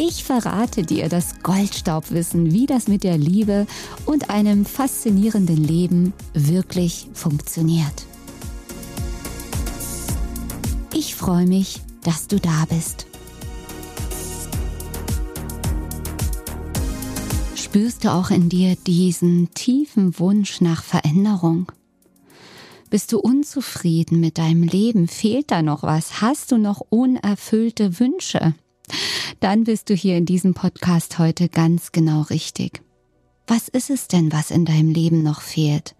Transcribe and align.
Ich 0.00 0.22
verrate 0.22 0.84
dir 0.84 1.08
das 1.08 1.42
Goldstaubwissen, 1.42 2.52
wie 2.52 2.66
das 2.66 2.86
mit 2.86 3.02
der 3.02 3.18
Liebe 3.18 3.66
und 4.06 4.30
einem 4.30 4.64
faszinierenden 4.64 5.56
Leben 5.56 6.12
wirklich 6.34 7.08
funktioniert. 7.14 8.06
Ich 10.94 11.16
freue 11.16 11.46
mich, 11.46 11.80
dass 12.04 12.28
du 12.28 12.38
da 12.38 12.64
bist. 12.68 13.06
Spürst 17.56 18.04
du 18.04 18.12
auch 18.12 18.30
in 18.30 18.48
dir 18.48 18.76
diesen 18.76 19.52
tiefen 19.54 20.16
Wunsch 20.20 20.60
nach 20.60 20.84
Veränderung? 20.84 21.72
Bist 22.88 23.12
du 23.12 23.18
unzufrieden 23.18 24.20
mit 24.20 24.38
deinem 24.38 24.62
Leben? 24.62 25.08
Fehlt 25.08 25.50
da 25.50 25.60
noch 25.60 25.82
was? 25.82 26.20
Hast 26.20 26.52
du 26.52 26.56
noch 26.56 26.82
unerfüllte 26.88 27.98
Wünsche? 27.98 28.54
Dann 29.40 29.64
bist 29.64 29.90
du 29.90 29.94
hier 29.94 30.16
in 30.16 30.26
diesem 30.26 30.54
Podcast 30.54 31.18
heute 31.18 31.48
ganz 31.48 31.92
genau 31.92 32.22
richtig. 32.22 32.82
Was 33.46 33.68
ist 33.68 33.90
es 33.90 34.08
denn, 34.08 34.32
was 34.32 34.50
in 34.50 34.64
deinem 34.64 34.90
Leben 34.90 35.22
noch 35.22 35.40
fehlt? 35.40 35.94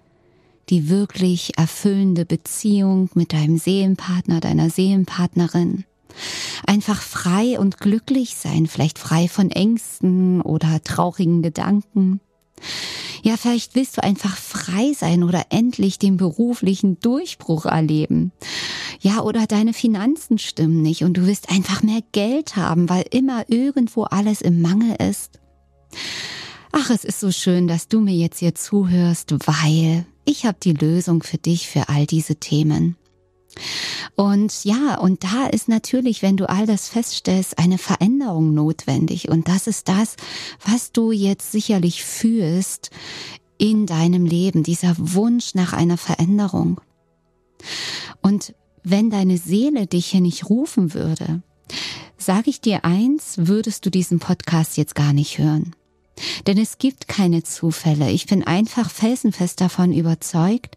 Die 0.68 0.90
wirklich 0.90 1.56
erfüllende 1.56 2.26
Beziehung 2.26 3.08
mit 3.14 3.32
deinem 3.32 3.56
Seelenpartner, 3.56 4.40
deiner 4.40 4.70
Seelenpartnerin. 4.70 5.84
Einfach 6.66 7.00
frei 7.00 7.58
und 7.58 7.78
glücklich 7.78 8.36
sein, 8.36 8.66
vielleicht 8.66 8.98
frei 8.98 9.28
von 9.28 9.50
Ängsten 9.50 10.42
oder 10.42 10.82
traurigen 10.82 11.40
Gedanken. 11.42 12.20
Ja, 13.22 13.36
vielleicht 13.36 13.74
willst 13.74 13.96
du 13.96 14.02
einfach 14.02 14.36
frei 14.36 14.92
sein 14.96 15.24
oder 15.24 15.46
endlich 15.50 15.98
den 15.98 16.16
beruflichen 16.16 17.00
Durchbruch 17.00 17.66
erleben. 17.66 18.32
Ja, 19.00 19.22
oder 19.22 19.46
deine 19.46 19.72
Finanzen 19.72 20.38
stimmen 20.38 20.82
nicht 20.82 21.02
und 21.04 21.16
du 21.16 21.26
willst 21.26 21.50
einfach 21.50 21.82
mehr 21.82 22.02
Geld 22.12 22.56
haben, 22.56 22.88
weil 22.88 23.04
immer 23.10 23.44
irgendwo 23.48 24.04
alles 24.04 24.40
im 24.40 24.60
Mangel 24.60 24.96
ist. 25.08 25.40
Ach, 26.72 26.90
es 26.90 27.04
ist 27.04 27.20
so 27.20 27.30
schön, 27.30 27.66
dass 27.66 27.88
du 27.88 28.00
mir 28.00 28.14
jetzt 28.14 28.38
hier 28.38 28.54
zuhörst, 28.54 29.34
weil 29.46 30.04
ich 30.24 30.44
habe 30.44 30.58
die 30.62 30.74
Lösung 30.74 31.22
für 31.22 31.38
dich 31.38 31.68
für 31.68 31.88
all 31.88 32.06
diese 32.06 32.36
Themen. 32.36 32.96
Und 34.16 34.64
ja, 34.64 34.98
und 34.98 35.24
da 35.24 35.46
ist 35.46 35.68
natürlich, 35.68 36.22
wenn 36.22 36.36
du 36.36 36.48
all 36.48 36.66
das 36.66 36.88
feststellst, 36.88 37.58
eine 37.58 37.78
Veränderung 37.78 38.54
notwendig. 38.54 39.28
Und 39.28 39.48
das 39.48 39.66
ist 39.66 39.88
das, 39.88 40.16
was 40.64 40.92
du 40.92 41.12
jetzt 41.12 41.52
sicherlich 41.52 42.04
fühlst 42.04 42.90
in 43.58 43.86
deinem 43.86 44.24
Leben, 44.24 44.62
dieser 44.62 44.94
Wunsch 44.98 45.54
nach 45.54 45.72
einer 45.72 45.98
Veränderung. 45.98 46.80
Und 48.22 48.54
wenn 48.84 49.10
deine 49.10 49.36
Seele 49.36 49.86
dich 49.86 50.06
hier 50.06 50.20
nicht 50.20 50.48
rufen 50.48 50.94
würde, 50.94 51.42
sage 52.16 52.50
ich 52.50 52.60
dir 52.60 52.84
eins, 52.84 53.34
würdest 53.38 53.84
du 53.84 53.90
diesen 53.90 54.18
Podcast 54.18 54.76
jetzt 54.76 54.94
gar 54.94 55.12
nicht 55.12 55.38
hören. 55.38 55.74
Denn 56.46 56.58
es 56.58 56.78
gibt 56.78 57.08
keine 57.08 57.42
Zufälle. 57.42 58.10
Ich 58.10 58.26
bin 58.26 58.44
einfach 58.44 58.90
felsenfest 58.90 59.60
davon 59.60 59.92
überzeugt, 59.92 60.76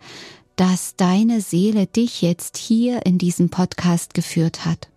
dass 0.62 0.96
deine 0.96 1.42
Seele 1.42 1.88
dich 1.88 2.22
jetzt 2.22 2.56
hier 2.56 3.04
in 3.08 3.18
diesem 3.18 3.50
Podcast 3.50 4.14
geführt 4.14 4.64
hat. 4.64 4.90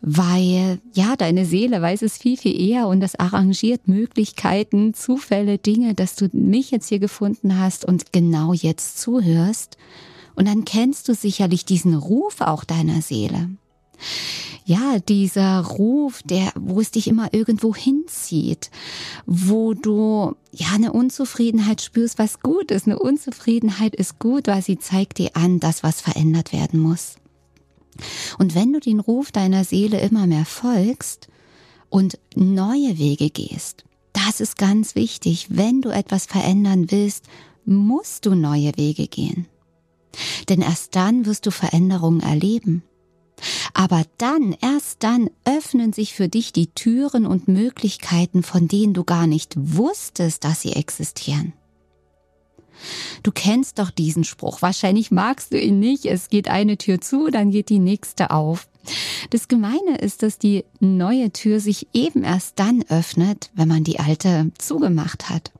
Weil, 0.00 0.80
ja, 0.92 1.14
deine 1.14 1.44
Seele 1.44 1.80
weiß 1.80 2.02
es 2.02 2.18
viel, 2.18 2.36
viel 2.36 2.60
eher 2.60 2.88
und 2.88 2.98
das 2.98 3.14
arrangiert 3.14 3.86
Möglichkeiten, 3.86 4.92
Zufälle, 4.92 5.58
Dinge, 5.58 5.94
dass 5.94 6.16
du 6.16 6.28
mich 6.32 6.72
jetzt 6.72 6.88
hier 6.88 6.98
gefunden 6.98 7.60
hast 7.60 7.84
und 7.84 8.12
genau 8.12 8.52
jetzt 8.52 8.98
zuhörst. 8.98 9.76
Und 10.34 10.48
dann 10.48 10.64
kennst 10.64 11.08
du 11.08 11.14
sicherlich 11.14 11.64
diesen 11.64 11.94
Ruf 11.94 12.40
auch 12.40 12.64
deiner 12.64 13.02
Seele 13.02 13.50
ja, 14.68 14.98
dieser 14.98 15.60
Ruf, 15.64 16.20
der, 16.24 16.52
wo 16.54 16.78
es 16.78 16.90
dich 16.90 17.08
immer 17.08 17.32
irgendwo 17.32 17.74
hinzieht, 17.74 18.70
wo 19.24 19.72
du 19.72 20.36
ja 20.52 20.66
eine 20.74 20.92
Unzufriedenheit 20.92 21.80
spürst, 21.80 22.18
was 22.18 22.40
gut 22.40 22.70
ist. 22.70 22.86
Eine 22.86 22.98
Unzufriedenheit 22.98 23.96
ist 23.96 24.18
gut, 24.18 24.46
weil 24.46 24.60
sie 24.60 24.78
zeigt 24.78 25.16
dir 25.16 25.30
an, 25.32 25.58
dass 25.58 25.82
was 25.82 26.02
verändert 26.02 26.52
werden 26.52 26.80
muss. 26.80 27.16
Und 28.38 28.54
wenn 28.54 28.74
du 28.74 28.78
den 28.78 29.00
Ruf 29.00 29.32
deiner 29.32 29.64
Seele 29.64 30.00
immer 30.00 30.26
mehr 30.26 30.44
folgst 30.44 31.28
und 31.88 32.18
neue 32.36 32.98
Wege 32.98 33.30
gehst, 33.30 33.84
das 34.12 34.42
ist 34.42 34.58
ganz 34.58 34.94
wichtig. 34.94 35.46
Wenn 35.48 35.80
du 35.80 35.88
etwas 35.88 36.26
verändern 36.26 36.90
willst, 36.90 37.24
musst 37.64 38.26
du 38.26 38.34
neue 38.34 38.76
Wege 38.76 39.06
gehen. 39.06 39.46
Denn 40.50 40.60
erst 40.60 40.94
dann 40.94 41.24
wirst 41.24 41.46
du 41.46 41.50
Veränderungen 41.50 42.20
erleben. 42.20 42.82
Aber 43.74 44.02
dann, 44.18 44.56
erst 44.60 45.02
dann 45.02 45.30
öffnen 45.44 45.92
sich 45.92 46.14
für 46.14 46.28
dich 46.28 46.52
die 46.52 46.68
Türen 46.68 47.26
und 47.26 47.48
Möglichkeiten, 47.48 48.42
von 48.42 48.68
denen 48.68 48.94
du 48.94 49.04
gar 49.04 49.26
nicht 49.26 49.54
wusstest, 49.56 50.44
dass 50.44 50.62
sie 50.62 50.72
existieren. 50.72 51.52
Du 53.22 53.32
kennst 53.32 53.78
doch 53.78 53.90
diesen 53.90 54.24
Spruch. 54.24 54.62
Wahrscheinlich 54.62 55.10
magst 55.10 55.52
du 55.52 55.60
ihn 55.60 55.80
nicht. 55.80 56.04
Es 56.04 56.28
geht 56.28 56.48
eine 56.48 56.78
Tür 56.78 57.00
zu, 57.00 57.28
dann 57.28 57.50
geht 57.50 57.68
die 57.68 57.80
nächste 57.80 58.30
auf. 58.30 58.68
Das 59.30 59.48
Gemeine 59.48 59.98
ist, 60.00 60.22
dass 60.22 60.38
die 60.38 60.64
neue 60.80 61.32
Tür 61.32 61.60
sich 61.60 61.88
eben 61.92 62.24
erst 62.24 62.58
dann 62.58 62.84
öffnet, 62.88 63.50
wenn 63.54 63.68
man 63.68 63.84
die 63.84 63.98
alte 63.98 64.50
zugemacht 64.58 65.28
hat. 65.28 65.52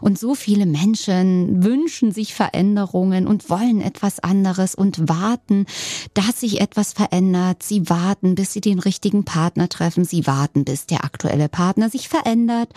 Und 0.00 0.18
so 0.18 0.34
viele 0.34 0.66
Menschen 0.66 1.62
wünschen 1.62 2.12
sich 2.12 2.34
Veränderungen 2.34 3.26
und 3.26 3.50
wollen 3.50 3.80
etwas 3.80 4.20
anderes 4.20 4.74
und 4.74 5.08
warten, 5.08 5.66
dass 6.14 6.40
sich 6.40 6.60
etwas 6.60 6.92
verändert. 6.92 7.62
Sie 7.62 7.88
warten, 7.88 8.34
bis 8.34 8.52
sie 8.52 8.60
den 8.60 8.78
richtigen 8.78 9.24
Partner 9.24 9.68
treffen. 9.68 10.04
Sie 10.04 10.26
warten, 10.26 10.64
bis 10.64 10.86
der 10.86 11.04
aktuelle 11.04 11.48
Partner 11.48 11.90
sich 11.90 12.08
verändert. 12.08 12.70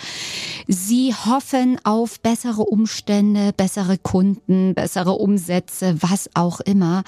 Sie 0.67 1.13
hoffen 1.13 1.79
auf 1.83 2.19
bessere 2.19 2.63
Umstände, 2.63 3.53
bessere 3.55 3.97
Kunden, 3.97 4.73
bessere 4.73 5.13
Umsätze, 5.13 5.97
was 6.01 6.29
auch 6.33 6.59
immer. 6.59 7.03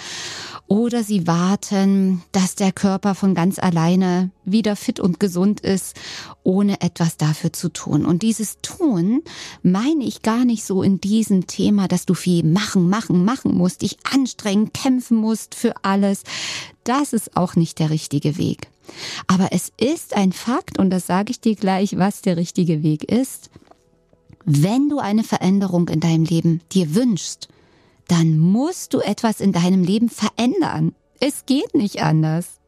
Oder 0.67 1.03
sie 1.03 1.27
warten, 1.27 2.23
dass 2.31 2.55
der 2.55 2.71
Körper 2.71 3.15
von 3.15 3.35
ganz 3.35 3.59
alleine 3.59 4.31
wieder 4.45 4.75
fit 4.75 4.99
und 4.99 5.19
gesund 5.19 5.59
ist, 5.61 5.95
ohne 6.43 6.81
etwas 6.81 7.17
dafür 7.17 7.53
zu 7.53 7.69
tun. 7.69 8.05
Und 8.05 8.21
dieses 8.21 8.57
Tun 8.61 9.21
meine 9.61 10.03
ich 10.03 10.21
gar 10.21 10.45
nicht 10.45 10.63
so 10.63 10.83
in 10.83 10.99
diesem 10.99 11.47
Thema, 11.47 11.87
dass 11.87 12.05
du 12.05 12.13
viel 12.13 12.43
machen, 12.43 12.89
machen, 12.89 13.25
machen 13.25 13.55
musst, 13.55 13.81
dich 13.81 13.97
anstrengen, 14.11 14.73
kämpfen 14.73 15.17
musst 15.17 15.55
für 15.55 15.73
alles. 15.83 16.23
Das 16.83 17.13
ist 17.13 17.37
auch 17.37 17.55
nicht 17.55 17.79
der 17.79 17.89
richtige 17.89 18.37
Weg. 18.37 18.69
Aber 19.27 19.49
es 19.51 19.71
ist 19.79 20.15
ein 20.15 20.33
Fakt, 20.33 20.77
und 20.77 20.89
das 20.89 21.07
sage 21.07 21.31
ich 21.31 21.39
dir 21.39 21.55
gleich, 21.55 21.97
was 21.97 22.21
der 22.21 22.37
richtige 22.37 22.83
Weg 22.83 23.03
ist. 23.03 23.49
Wenn 24.45 24.89
du 24.89 24.99
eine 24.99 25.23
Veränderung 25.23 25.87
in 25.87 26.01
deinem 26.01 26.25
Leben 26.25 26.61
dir 26.73 26.95
wünschst, 26.95 27.47
dann 28.07 28.37
musst 28.37 28.93
du 28.93 28.99
etwas 28.99 29.39
in 29.39 29.53
deinem 29.53 29.83
Leben 29.83 30.09
verändern. 30.09 30.93
Es 31.19 31.45
geht 31.45 31.73
nicht 31.73 32.01
anders. 32.01 32.59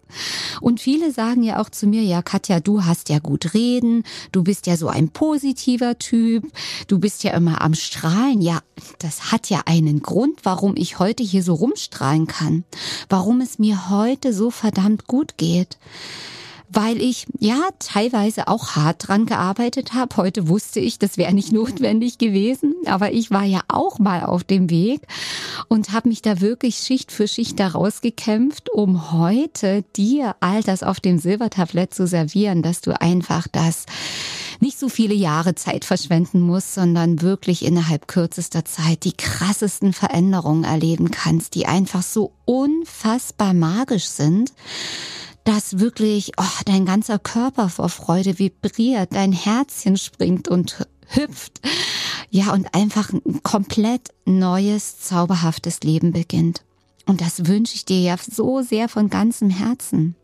Und 0.62 0.80
viele 0.80 1.12
sagen 1.12 1.44
ja 1.44 1.60
auch 1.60 1.70
zu 1.70 1.88
mir, 1.88 2.04
ja, 2.04 2.22
Katja, 2.22 2.60
du 2.60 2.86
hast 2.86 3.10
ja 3.10 3.20
gut 3.20 3.54
reden, 3.54 4.04
du 4.32 4.44
bist 4.44 4.68
ja 4.68 4.78
so 4.78 4.88
ein 4.88 5.10
positiver 5.10 5.98
Typ, 6.00 6.46
du 6.88 7.00
bist 7.00 7.24
ja 7.24 7.34
immer 7.34 7.62
am 7.62 7.74
Strahlen. 7.74 8.42
Ja, 8.42 8.62
das 9.00 9.32
hat 9.32 9.50
ja 9.50 9.64
einen 9.66 10.02
Grund, 10.02 10.42
warum 10.44 10.76
ich 10.76 11.00
heute 11.00 11.24
hier 11.24 11.44
so 11.44 11.54
rumstrahlen 11.54 12.28
kann, 12.28 12.64
warum 13.10 13.42
es 13.42 13.60
mir 13.60 13.90
heute 13.90 14.34
so 14.34 14.52
verdammt 14.52 15.08
gut 15.08 15.38
geht 15.38 15.78
weil 16.70 17.02
ich 17.02 17.28
ja 17.40 17.62
teilweise 17.80 18.48
auch 18.48 18.76
hart 18.76 19.08
dran 19.08 19.26
gearbeitet 19.26 19.94
habe. 19.94 20.18
Heute 20.18 20.48
wusste 20.48 20.80
ich, 20.80 21.00
das 21.00 21.18
wäre 21.18 21.34
nicht 21.34 21.52
notwendig 21.52 22.18
gewesen, 22.18 22.74
aber 22.86 23.12
ich 23.12 23.32
war 23.32 23.44
ja 23.44 23.62
auch 23.68 24.00
mal 24.00 24.24
auf 24.24 24.44
dem 24.44 24.70
Weg 24.70 25.02
und 25.68 25.92
habe 25.92 26.10
mich 26.10 26.22
da 26.22 26.42
wirklich 26.42 26.78
Schicht 26.78 27.12
für 27.12 27.28
Schicht 27.28 27.60
daraus 27.60 28.02
gekämpft, 28.02 28.70
um 28.72 29.12
heute 29.12 29.84
dir 29.96 30.36
all 30.40 30.64
das 30.64 30.84
auf 30.84 31.00
dem 31.00 31.18
Silbertablett 31.18 31.94
zu 31.94 32.08
servieren, 32.08 32.62
dass 32.62 32.82
du 32.82 33.00
einfach 33.00 33.48
das 33.52 33.86
nicht 34.60 34.80
so 34.80 34.90
viele 34.90 35.14
Jahre 35.14 35.56
Zeit 35.56 35.86
verschwenden 35.86 36.40
musst, 36.40 36.74
sondern 36.74 37.22
wirklich 37.22 37.66
innerhalb 37.66 38.08
kürzester 38.08 38.66
Zeit 38.66 39.04
die 39.04 39.14
krassesten 39.14 39.94
Veränderungen 39.94 40.64
erleben 40.64 41.12
kannst, 41.12 41.56
die 41.56 41.66
einfach 41.66 42.04
so 42.04 42.32
unfassbar 42.46 43.54
magisch 43.54 44.06
sind 44.06 44.54
dass 45.46 45.80
wirklich 45.80 46.34
oh, 46.38 46.44
dein 46.66 46.86
ganzer 46.86 47.20
Körper 47.20 47.70
vor 47.70 47.90
Freude 47.90 48.38
vibriert, 48.38 49.14
dein 49.14 49.32
Herzchen 49.32 49.96
springt 49.96 50.48
und 50.48 50.86
hüpft. 51.08 51.62
Ja, 52.30 52.52
und 52.52 52.74
einfach 52.74 53.14
ein 53.14 53.42
komplett 53.44 54.10
neues, 54.26 55.00
zauberhaftes 55.00 55.82
Leben 55.82 56.12
beginnt. 56.12 56.64
Und 57.06 57.22
das 57.22 57.46
wünsche 57.46 57.76
ich 57.76 57.86
dir 57.86 58.02
ja 58.02 58.16
so 58.18 58.62
sehr 58.62 58.90
von 58.90 59.10
ganzem 59.10 59.52
Herzen. 59.52 60.16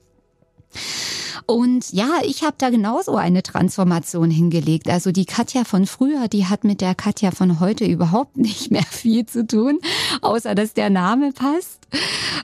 Und 1.45 1.91
ja, 1.91 2.09
ich 2.24 2.44
habe 2.44 2.56
da 2.57 2.69
genauso 2.69 3.15
eine 3.15 3.44
Transformation 3.44 4.31
hingelegt. 4.31 4.89
Also 4.89 5.12
die 5.12 5.25
Katja 5.25 5.63
von 5.65 5.85
früher, 5.85 6.27
die 6.27 6.47
hat 6.47 6.63
mit 6.63 6.81
der 6.81 6.95
Katja 6.95 7.31
von 7.31 7.59
heute 7.59 7.85
überhaupt 7.85 8.38
nicht 8.38 8.71
mehr 8.71 8.85
viel 8.89 9.25
zu 9.25 9.45
tun, 9.45 9.79
außer 10.21 10.56
dass 10.56 10.74
der 10.74 10.89
Name 10.89 11.31
passt 11.31 11.80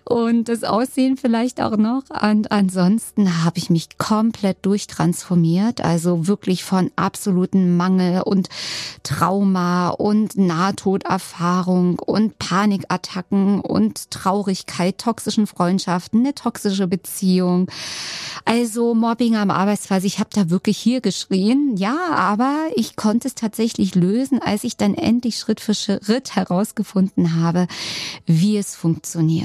und 0.04 0.50
das 0.50 0.64
Aussehen 0.64 1.18
vielleicht 1.18 1.62
auch 1.62 1.78
noch. 1.78 2.04
Und 2.22 2.52
ansonsten 2.52 3.44
habe 3.44 3.58
ich 3.58 3.70
mich 3.70 3.98
komplett 3.98 4.66
durchtransformiert, 4.66 5.82
also 5.82 6.28
wirklich 6.28 6.64
von 6.64 6.92
absoluten 6.96 7.78
Mangel 7.78 8.22
und 8.22 8.50
Trauma 9.04 9.90
und 9.90 10.38
Nahtoderfahrung 10.38 12.00
und 12.00 12.40
Panikattacken 12.40 13.62
und 13.62 14.12
Traurigkeit, 14.12 14.98
toxischen 14.98 15.48
Freundschaften, 15.48 16.22
eine 16.22 16.36
toxische 16.36 16.88
Beziehung. 16.88 17.70
Also 18.46 18.94
Mobbing 18.96 19.36
am 19.36 19.52
Arbeitsplatz, 19.52 20.04
ich 20.04 20.20
habe 20.20 20.30
da 20.34 20.50
wirklich 20.50 20.78
hier 20.78 21.02
geschrien, 21.02 21.76
ja, 21.76 21.98
aber 22.12 22.56
ich 22.76 22.96
konnte 22.96 23.28
es 23.28 23.36
tatsächlich 23.36 23.96
lösen, 23.96 24.42
als 24.42 24.64
ich 24.64 24.78
dann 24.78 24.94
endlich 24.94 25.38
Schritt 25.38 25.60
für 25.60 25.74
Schritt 25.74 26.36
herausgefunden 26.36 27.36
habe, 27.42 27.68
wie 28.26 28.58
es 28.58 28.76
funktioniert. 28.76 29.37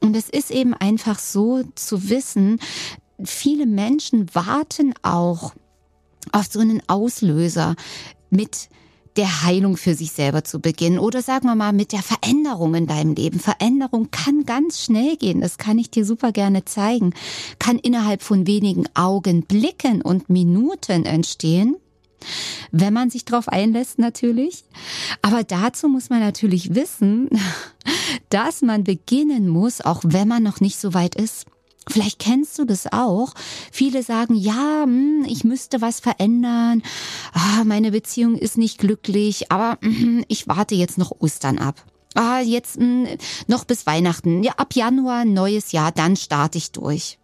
Und 0.00 0.16
es 0.16 0.28
ist 0.28 0.50
eben 0.50 0.74
einfach 0.74 1.18
so 1.18 1.62
zu 1.74 2.08
wissen, 2.10 2.58
viele 3.22 3.66
Menschen 3.66 4.34
warten 4.34 4.94
auch 5.02 5.52
auf 6.32 6.46
so 6.50 6.60
einen 6.60 6.82
Auslöser 6.88 7.76
mit 8.30 8.68
der 9.16 9.42
Heilung 9.42 9.76
für 9.76 9.94
sich 9.94 10.12
selber 10.12 10.42
zu 10.42 10.60
beginnen 10.60 10.98
oder 10.98 11.22
sagen 11.22 11.46
wir 11.46 11.54
mal 11.54 11.72
mit 11.72 11.92
der 11.92 12.02
Veränderung 12.02 12.74
in 12.74 12.86
deinem 12.86 13.14
Leben. 13.14 13.40
Veränderung 13.40 14.10
kann 14.10 14.44
ganz 14.44 14.82
schnell 14.82 15.16
gehen, 15.16 15.40
das 15.40 15.58
kann 15.58 15.78
ich 15.78 15.90
dir 15.90 16.04
super 16.04 16.32
gerne 16.32 16.64
zeigen, 16.64 17.12
kann 17.58 17.78
innerhalb 17.78 18.22
von 18.22 18.46
wenigen 18.46 18.86
Augenblicken 18.94 20.02
und 20.02 20.30
Minuten 20.30 21.04
entstehen. 21.04 21.76
Wenn 22.70 22.92
man 22.92 23.10
sich 23.10 23.24
darauf 23.24 23.48
einlässt 23.48 23.98
natürlich. 23.98 24.64
Aber 25.22 25.44
dazu 25.44 25.88
muss 25.88 26.10
man 26.10 26.20
natürlich 26.20 26.74
wissen, 26.74 27.28
dass 28.30 28.62
man 28.62 28.84
beginnen 28.84 29.48
muss, 29.48 29.80
auch 29.80 30.02
wenn 30.04 30.28
man 30.28 30.42
noch 30.42 30.60
nicht 30.60 30.78
so 30.78 30.94
weit 30.94 31.14
ist. 31.14 31.46
Vielleicht 31.88 32.20
kennst 32.20 32.58
du 32.58 32.64
das 32.64 32.92
auch. 32.92 33.34
Viele 33.72 34.02
sagen, 34.02 34.34
ja, 34.34 34.82
hm, 34.84 35.26
ich 35.28 35.42
müsste 35.42 35.80
was 35.80 35.98
verändern. 35.98 36.82
Ah, 37.32 37.64
meine 37.64 37.90
Beziehung 37.90 38.36
ist 38.36 38.56
nicht 38.56 38.78
glücklich, 38.78 39.50
aber 39.50 39.78
hm, 39.82 40.24
ich 40.28 40.46
warte 40.46 40.76
jetzt 40.76 40.98
noch 40.98 41.10
Ostern 41.20 41.58
ab. 41.58 41.84
Ah, 42.14 42.40
jetzt 42.40 42.76
hm, 42.76 43.06
noch 43.48 43.64
bis 43.64 43.86
Weihnachten. 43.86 44.42
Ja, 44.42 44.52
ab 44.58 44.74
Januar, 44.74 45.24
neues 45.24 45.72
Jahr, 45.72 45.90
dann 45.90 46.14
starte 46.16 46.58
ich 46.58 46.70
durch. 46.70 47.18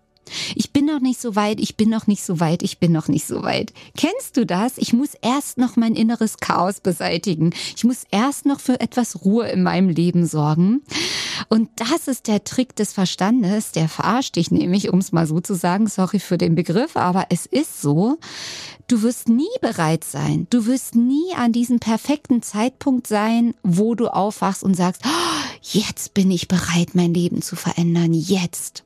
Ich 0.55 0.73
bin 0.73 0.87
noch 0.87 1.01
nicht 1.01 1.21
so 1.21 1.37
weit, 1.37 1.61
ich 1.61 1.77
bin 1.77 1.91
noch 1.91 2.07
nicht 2.07 2.23
so 2.23 2.41
weit, 2.41 2.63
ich 2.63 2.79
bin 2.79 2.93
noch 2.93 3.09
nicht 3.09 3.27
so 3.27 3.43
weit. 3.43 3.73
Kennst 3.97 4.37
du 4.37 4.47
das? 4.47 4.79
Ich 4.79 4.93
muss 4.93 5.11
erst 5.21 5.59
noch 5.59 5.77
mein 5.77 5.95
inneres 5.95 6.39
Chaos 6.39 6.81
beseitigen. 6.81 7.53
Ich 7.77 7.85
muss 7.85 8.05
erst 8.11 8.47
noch 8.47 8.61
für 8.61 8.81
etwas 8.81 9.25
Ruhe 9.25 9.49
in 9.49 9.63
meinem 9.63 9.89
Leben 9.89 10.27
sorgen. 10.27 10.83
Und 11.49 11.71
das 11.77 12.09
ist 12.09 12.27
der 12.27 12.45
Trick 12.45 12.77
des 12.77 12.93
Verstandes, 12.93 13.73
der 13.73 13.89
verarscht 13.89 14.37
dich 14.37 14.51
nämlich, 14.51 14.93
um 14.93 14.99
es 14.99 15.13
mal 15.13 15.27
so 15.27 15.41
zu 15.41 15.55
sagen, 15.55 15.87
sorry 15.87 16.19
für 16.19 16.39
den 16.39 16.55
Begriff, 16.55 16.97
aber 16.97 17.27
es 17.31 17.47
ist 17.47 17.81
so. 17.81 18.19
Du 18.89 19.03
wirst 19.03 19.29
nie 19.29 19.47
bereit 19.61 20.03
sein. 20.03 20.47
Du 20.49 20.65
wirst 20.65 20.95
nie 20.95 21.35
an 21.37 21.53
diesem 21.53 21.79
perfekten 21.79 22.43
Zeitpunkt 22.43 23.07
sein, 23.07 23.55
wo 23.63 23.95
du 23.95 24.09
aufwachst 24.09 24.63
und 24.63 24.75
sagst, 24.75 25.03
oh, 25.05 25.59
jetzt 25.63 26.15
bin 26.15 26.31
ich 26.31 26.49
bereit, 26.49 26.95
mein 26.95 27.13
Leben 27.13 27.43
zu 27.43 27.55
verändern. 27.55 28.15
Jetzt. 28.15 28.85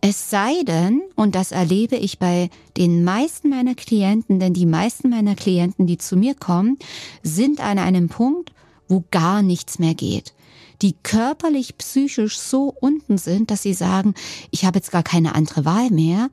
Es 0.00 0.30
sei 0.30 0.62
denn, 0.64 1.02
und 1.16 1.34
das 1.34 1.52
erlebe 1.52 1.96
ich 1.96 2.18
bei 2.18 2.50
den 2.76 3.04
meisten 3.04 3.48
meiner 3.48 3.74
Klienten, 3.74 4.38
denn 4.40 4.52
die 4.52 4.66
meisten 4.66 5.10
meiner 5.10 5.34
Klienten, 5.34 5.86
die 5.86 5.98
zu 5.98 6.16
mir 6.16 6.34
kommen, 6.34 6.78
sind 7.22 7.60
an 7.60 7.78
einem 7.78 8.08
Punkt, 8.08 8.52
wo 8.88 9.04
gar 9.10 9.42
nichts 9.42 9.78
mehr 9.78 9.94
geht 9.94 10.34
die 10.82 10.96
körperlich, 11.02 11.78
psychisch 11.78 12.38
so 12.38 12.74
unten 12.78 13.16
sind, 13.16 13.50
dass 13.50 13.62
sie 13.62 13.74
sagen, 13.74 14.14
ich 14.50 14.64
habe 14.64 14.78
jetzt 14.78 14.90
gar 14.90 15.02
keine 15.02 15.34
andere 15.34 15.64
Wahl 15.64 15.90
mehr, 15.90 16.30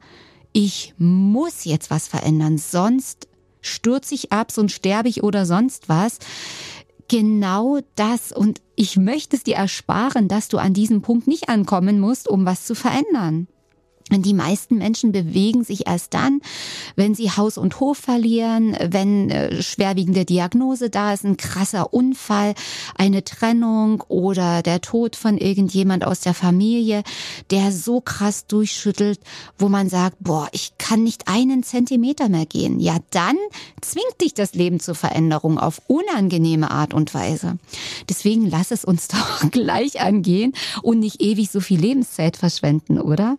ich 0.52 0.94
muss 0.98 1.64
jetzt 1.64 1.90
was 1.90 2.08
verändern, 2.08 2.58
sonst 2.58 3.28
stürze 3.62 4.16
ich 4.16 4.32
ab, 4.32 4.52
sonst 4.52 4.74
sterbe 4.74 5.08
ich 5.08 5.24
oder 5.24 5.46
sonst 5.46 5.88
was. 5.88 6.20
Genau 7.08 7.80
das 7.96 8.32
und 8.32 8.62
ich 8.82 8.98
möchte 8.98 9.36
es 9.36 9.44
dir 9.44 9.58
ersparen, 9.58 10.28
dass 10.28 10.48
du 10.48 10.58
an 10.58 10.74
diesem 10.74 11.04
Punkt 11.04 11.28
nicht 11.28 11.50
ankommen 11.50 12.00
musst, 12.00 12.28
um 12.28 12.48
was 12.48 12.66
zu 12.66 12.74
verändern. 12.74 13.48
Die 14.10 14.34
meisten 14.34 14.78
Menschen 14.78 15.12
bewegen 15.12 15.64
sich 15.64 15.88
erst 15.88 16.14
dann, 16.14 16.42
wenn 16.96 17.16
sie 17.16 17.32
Haus 17.32 17.58
und 17.58 17.80
Hof 17.80 17.98
verlieren, 17.98 18.76
wenn 18.82 19.30
äh, 19.30 19.62
schwerwiegende 19.62 20.26
Diagnose 20.26 20.90
da 20.90 21.14
ist, 21.14 21.24
ein 21.24 21.38
krasser 21.38 21.94
Unfall, 21.94 22.54
eine 22.98 23.24
Trennung 23.24 24.04
oder 24.08 24.62
der 24.62 24.82
Tod 24.82 25.16
von 25.16 25.38
irgendjemand 25.38 26.06
aus 26.06 26.22
der 26.22 26.34
Familie, 26.34 27.04
der 27.52 27.72
so 27.72 28.02
krass 28.02 28.48
durchschüttelt, 28.48 29.20
wo 29.58 29.70
man 29.70 29.90
sagt, 29.90 30.18
boah, 30.20 30.48
ich 30.52 30.78
kann 30.78 31.04
nicht 31.04 31.28
einen 31.28 31.64
Zentimeter 31.64 32.30
mehr 32.30 32.46
gehen. 32.46 32.80
Ja, 32.80 32.98
dann 33.12 33.38
zwingt 33.82 34.22
dich 34.22 34.34
das 34.34 34.54
Leben 34.54 34.80
zur 34.80 34.96
Veränderung 34.96 35.58
auf 35.58 35.82
unangenehme 35.88 36.72
Art 36.72 36.94
und 36.94 37.14
Weise. 37.14 37.58
Deswegen 38.10 38.50
lass 38.50 38.72
es 38.72 38.86
uns 38.86 39.08
doch 39.08 39.52
gleich 39.52 40.02
angehen 40.02 40.54
und 40.82 41.00
nicht 41.00 41.22
ewig 41.22 41.50
so 41.52 41.60
viel 41.60 41.80
Lebenszeit 41.80 42.38
verschwenden, 42.38 43.00
oder? 43.00 43.38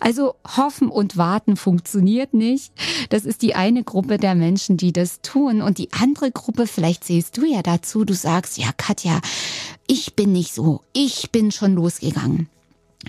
Also 0.00 0.34
hoffen 0.56 0.88
und 0.88 1.16
warten 1.16 1.56
funktioniert 1.56 2.34
nicht. 2.34 2.72
Das 3.10 3.24
ist 3.24 3.42
die 3.42 3.54
eine 3.54 3.84
Gruppe 3.84 4.18
der 4.18 4.34
Menschen, 4.34 4.76
die 4.76 4.92
das 4.92 5.20
tun. 5.20 5.62
Und 5.62 5.78
die 5.78 5.92
andere 5.92 6.30
Gruppe, 6.30 6.66
vielleicht 6.66 7.04
siehst 7.04 7.36
du 7.36 7.44
ja 7.44 7.62
dazu, 7.62 8.04
du 8.04 8.14
sagst, 8.14 8.58
ja 8.58 8.70
Katja, 8.76 9.20
ich 9.86 10.14
bin 10.14 10.32
nicht 10.32 10.54
so. 10.54 10.80
Ich 10.92 11.30
bin 11.30 11.52
schon 11.52 11.74
losgegangen. 11.74 12.48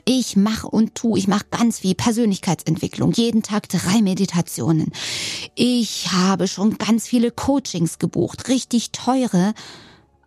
Ich 0.06 0.36
mache 0.36 0.68
und 0.68 0.96
tu, 0.96 1.16
ich 1.16 1.28
mache 1.28 1.46
ganz 1.52 1.80
viel 1.80 1.94
Persönlichkeitsentwicklung, 1.94 3.12
jeden 3.12 3.44
Tag 3.44 3.70
drei 3.70 4.02
Meditationen. 4.02 4.92
Ich 5.56 6.12
habe 6.12 6.48
schon 6.48 6.80
ganz 6.80 7.08
viele 7.08 7.30
Coachings 7.30 8.00
gebucht, 8.00 8.50
richtig 8.50 8.92
teure. 8.92 9.54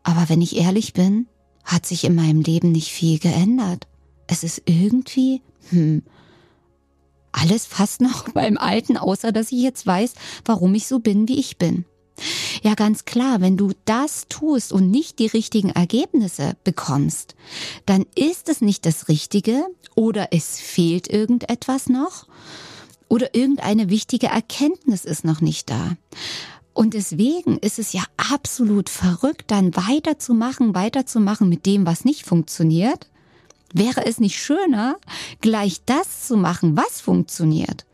Aber 0.05 0.29
wenn 0.29 0.41
ich 0.41 0.57
ehrlich 0.57 0.93
bin, 0.93 1.27
hat 1.65 1.85
sich 1.85 2.05
in 2.05 2.15
meinem 2.15 2.43
Leben 2.43 2.71
nicht 2.71 2.93
viel 2.93 3.19
geändert. 3.19 3.89
Es 4.29 4.45
ist 4.45 4.63
irgendwie 4.67 5.43
hm, 5.71 6.03
alles 7.33 7.67
fast 7.67 8.01
noch 8.01 8.29
beim 8.35 8.59
Alten, 8.59 8.97
außer 8.97 9.33
dass 9.33 9.53
ich 9.53 9.61
jetzt 9.61 9.87
weiß, 9.87 10.15
warum 10.45 10.75
ich 10.75 10.87
so 10.87 10.99
bin, 10.99 11.29
wie 11.29 11.39
ich 11.39 11.59
bin. 11.59 11.85
Ja, 12.63 12.75
ganz 12.75 13.05
klar, 13.05 13.43
wenn 13.43 13.59
du 13.59 13.73
das 13.85 14.27
tust 14.29 14.73
und 14.73 14.91
nicht 14.91 15.19
die 15.19 15.27
richtigen 15.27 15.69
Ergebnisse 15.71 16.57
bekommst, 16.65 17.35
dann 17.85 18.07
ist 18.15 18.49
es 18.49 18.63
nicht 18.63 18.87
das 18.87 19.09
Richtige 19.09 19.67
oder 19.95 20.29
es 20.33 20.59
fehlt 20.59 21.09
irgendetwas 21.09 21.89
noch 21.89 22.27
oder 23.09 23.35
irgendeine 23.35 23.91
wichtige 23.91 24.29
Erkenntnis 24.29 25.05
ist 25.05 25.25
noch 25.25 25.41
nicht 25.41 25.69
da. 25.71 25.97
Und 26.73 26.95
deswegen 26.95 27.59
ist 27.59 27.79
es 27.79 27.93
ja 27.93 28.03
absolut 28.17 28.89
verrückt, 28.89 29.51
dann 29.51 29.77
weiterzumachen, 29.77 30.75
weiterzumachen 30.75 31.49
mit 31.49 31.65
dem, 31.67 31.87
was 31.87 32.05
nicht 32.05 32.27
funktioniert, 32.27 33.09
Wäre 33.73 34.07
es 34.07 34.21
nicht 34.21 34.39
schöner, 34.39 34.97
gleich 35.41 35.83
das 35.85 36.27
zu 36.27 36.37
machen, 36.37 36.77
was 36.77 37.01
funktioniert? 37.01 37.85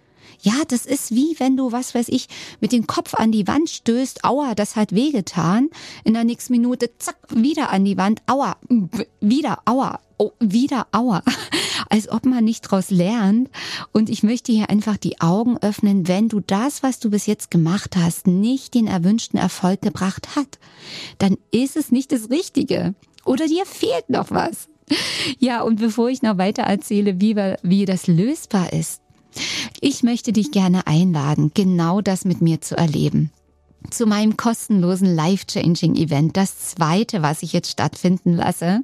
Ja, 0.42 0.54
das 0.66 0.86
ist 0.86 1.12
wie 1.12 1.36
wenn 1.38 1.56
du, 1.56 1.70
was 1.70 1.94
weiß 1.94 2.08
ich, 2.08 2.26
mit 2.60 2.72
dem 2.72 2.88
Kopf 2.88 3.14
an 3.14 3.30
die 3.30 3.46
Wand 3.46 3.70
stößt, 3.70 4.24
aua, 4.24 4.56
das 4.56 4.74
hat 4.74 4.92
wehgetan. 4.92 5.70
In 6.02 6.14
der 6.14 6.24
nächsten 6.24 6.52
Minute, 6.52 6.90
zack, 6.98 7.16
wieder 7.30 7.70
an 7.70 7.84
die 7.84 7.96
Wand, 7.96 8.22
aua, 8.26 8.56
wieder, 9.20 9.60
aua, 9.66 10.00
oh, 10.18 10.32
wieder, 10.40 10.88
aua. 10.90 11.22
Als 11.88 12.08
ob 12.08 12.26
man 12.26 12.44
nicht 12.44 12.62
draus 12.62 12.90
lernt. 12.90 13.50
Und 13.92 14.10
ich 14.10 14.24
möchte 14.24 14.50
hier 14.50 14.68
einfach 14.68 14.96
die 14.96 15.20
Augen 15.20 15.58
öffnen, 15.58 16.08
wenn 16.08 16.28
du 16.28 16.40
das, 16.40 16.82
was 16.82 16.98
du 16.98 17.10
bis 17.10 17.26
jetzt 17.26 17.52
gemacht 17.52 17.96
hast, 17.96 18.26
nicht 18.26 18.74
den 18.74 18.88
erwünschten 18.88 19.38
Erfolg 19.38 19.82
gebracht 19.82 20.34
hat, 20.34 20.58
dann 21.18 21.36
ist 21.52 21.76
es 21.76 21.92
nicht 21.92 22.10
das 22.10 22.30
Richtige. 22.30 22.94
Oder 23.24 23.46
dir 23.46 23.64
fehlt 23.64 24.10
noch 24.10 24.32
was. 24.32 24.68
Ja, 25.38 25.62
und 25.62 25.80
bevor 25.80 26.08
ich 26.08 26.22
noch 26.22 26.38
weiter 26.38 26.62
erzähle, 26.62 27.20
wie, 27.20 27.36
wie 27.62 27.84
das 27.84 28.06
lösbar 28.06 28.72
ist, 28.72 29.00
ich 29.80 30.02
möchte 30.02 30.32
dich 30.32 30.50
gerne 30.50 30.86
einladen, 30.86 31.50
genau 31.54 32.00
das 32.00 32.24
mit 32.24 32.40
mir 32.40 32.60
zu 32.60 32.76
erleben 32.76 33.30
zu 33.90 34.06
meinem 34.06 34.36
kostenlosen 34.36 35.14
Life-Changing 35.14 35.96
Event, 35.96 36.36
das 36.36 36.58
zweite, 36.58 37.22
was 37.22 37.42
ich 37.42 37.52
jetzt 37.52 37.70
stattfinden 37.70 38.34
lasse. 38.34 38.82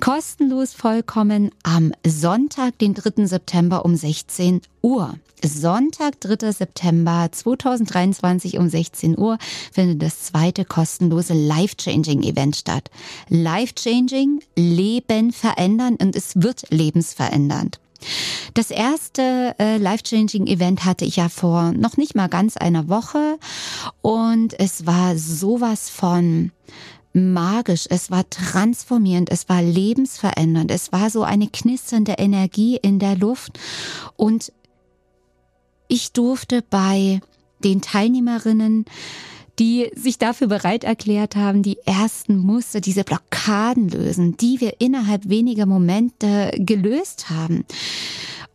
Kostenlos 0.00 0.74
vollkommen 0.74 1.50
am 1.62 1.92
Sonntag, 2.06 2.78
den 2.78 2.94
3. 2.94 3.26
September 3.26 3.84
um 3.84 3.96
16 3.96 4.60
Uhr. 4.82 5.14
Sonntag, 5.44 6.20
3. 6.20 6.50
September 6.52 7.28
2023 7.30 8.58
um 8.58 8.68
16 8.68 9.18
Uhr 9.18 9.38
findet 9.72 10.02
das 10.02 10.22
zweite 10.24 10.64
kostenlose 10.64 11.34
Life-Changing-Event 11.34 12.56
statt. 12.56 12.90
Life-Changing, 13.28 14.40
Leben 14.56 15.32
verändern 15.32 15.96
und 16.00 16.16
es 16.16 16.32
wird 16.36 16.70
lebensverändernd. 16.70 17.80
Das 18.54 18.70
erste 18.70 19.54
äh, 19.58 19.76
Life-Changing-Event 19.78 20.84
hatte 20.84 21.04
ich 21.04 21.16
ja 21.16 21.28
vor 21.28 21.72
noch 21.72 21.96
nicht 21.96 22.14
mal 22.14 22.28
ganz 22.28 22.56
einer 22.56 22.88
Woche 22.88 23.38
und 24.02 24.58
es 24.58 24.86
war 24.86 25.16
sowas 25.16 25.90
von 25.90 26.52
magisch, 27.12 27.86
es 27.88 28.10
war 28.10 28.28
transformierend, 28.28 29.30
es 29.30 29.48
war 29.48 29.62
lebensverändernd, 29.62 30.70
es 30.70 30.92
war 30.92 31.10
so 31.10 31.22
eine 31.22 31.48
knisternde 31.48 32.12
Energie 32.18 32.76
in 32.76 32.98
der 32.98 33.16
Luft 33.16 33.58
und 34.16 34.52
ich 35.88 36.12
durfte 36.12 36.62
bei 36.62 37.20
den 37.62 37.80
Teilnehmerinnen 37.80 38.84
die 39.58 39.90
sich 39.94 40.18
dafür 40.18 40.48
bereit 40.48 40.84
erklärt 40.84 41.36
haben, 41.36 41.62
die 41.62 41.78
ersten 41.86 42.38
Muster, 42.38 42.80
diese 42.80 43.04
Blockaden 43.04 43.88
lösen, 43.88 44.36
die 44.36 44.60
wir 44.60 44.80
innerhalb 44.80 45.28
weniger 45.28 45.66
Momente 45.66 46.50
gelöst 46.58 47.30
haben. 47.30 47.64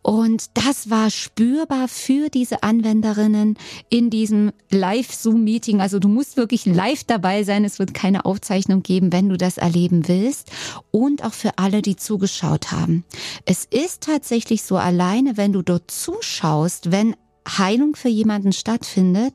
Und 0.03 0.45
das 0.55 0.89
war 0.89 1.11
spürbar 1.11 1.87
für 1.87 2.29
diese 2.29 2.63
Anwenderinnen 2.63 3.55
in 3.89 4.09
diesem 4.09 4.51
Live-Zoom-Meeting. 4.71 5.79
Also 5.79 5.99
du 5.99 6.07
musst 6.07 6.37
wirklich 6.37 6.65
live 6.65 7.03
dabei 7.03 7.43
sein. 7.43 7.65
Es 7.65 7.77
wird 7.77 7.93
keine 7.93 8.25
Aufzeichnung 8.25 8.81
geben, 8.81 9.13
wenn 9.13 9.29
du 9.29 9.37
das 9.37 9.59
erleben 9.59 10.07
willst. 10.07 10.51
Und 10.89 11.23
auch 11.23 11.33
für 11.33 11.59
alle, 11.59 11.83
die 11.83 11.97
zugeschaut 11.97 12.71
haben. 12.71 13.03
Es 13.45 13.65
ist 13.65 14.01
tatsächlich 14.01 14.63
so 14.63 14.77
alleine, 14.77 15.37
wenn 15.37 15.53
du 15.53 15.61
dort 15.61 15.91
zuschaust, 15.91 16.91
wenn 16.91 17.15
Heilung 17.47 17.95
für 17.95 18.09
jemanden 18.09 18.53
stattfindet, 18.53 19.33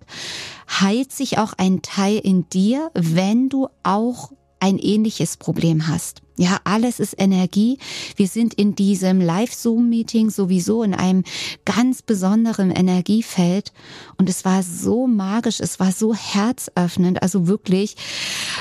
heilt 0.68 1.12
sich 1.12 1.38
auch 1.38 1.52
ein 1.54 1.82
Teil 1.82 2.18
in 2.18 2.48
dir, 2.48 2.90
wenn 2.94 3.48
du 3.48 3.68
auch 3.82 4.32
ein 4.60 4.78
ähnliches 4.78 5.36
Problem 5.36 5.86
hast. 5.86 6.22
Ja, 6.38 6.58
alles 6.64 7.00
ist 7.00 7.14
Energie. 7.18 7.78
Wir 8.16 8.28
sind 8.28 8.54
in 8.54 8.74
diesem 8.74 9.20
Live-Zoom-Meeting 9.20 10.28
sowieso 10.28 10.82
in 10.82 10.92
einem 10.92 11.24
ganz 11.64 12.02
besonderen 12.02 12.70
Energiefeld. 12.70 13.72
Und 14.18 14.28
es 14.28 14.44
war 14.44 14.62
so 14.62 15.06
magisch, 15.06 15.60
es 15.60 15.80
war 15.80 15.92
so 15.92 16.14
herzöffnend. 16.14 17.22
Also 17.22 17.46
wirklich, 17.46 17.96